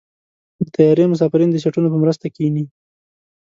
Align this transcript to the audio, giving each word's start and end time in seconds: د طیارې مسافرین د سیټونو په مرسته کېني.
د 0.59 0.63
طیارې 0.75 1.05
مسافرین 1.13 1.49
د 1.51 1.57
سیټونو 1.63 1.87
په 1.93 1.97
مرسته 2.03 2.25
کېني. 2.35 2.65